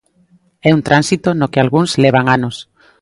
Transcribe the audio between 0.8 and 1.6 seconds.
tránsito no que